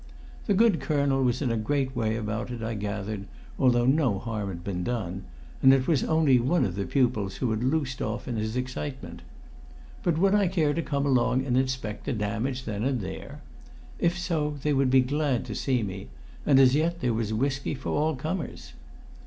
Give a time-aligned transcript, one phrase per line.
[0.47, 3.27] The good colonel was in a great way about it, I gathered,
[3.59, 5.25] although no harm had been done,
[5.61, 9.21] and it was only one of the pupils who had loosed off in his excitement.
[10.01, 13.41] But would I care to come along and inspect the damage then and there?
[13.99, 16.07] If so, they would be glad to see me,
[16.47, 18.73] and as yet there was whisky for all comers.